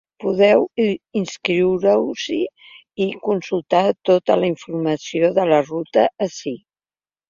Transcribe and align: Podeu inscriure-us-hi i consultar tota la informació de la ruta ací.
Podeu 0.23 0.63
inscriure-us-hi 1.21 2.39
i 3.09 3.11
consultar 3.31 3.85
tota 4.13 4.41
la 4.43 4.53
informació 4.57 5.35
de 5.41 5.51
la 5.55 5.65
ruta 5.73 6.13
ací. 6.31 6.61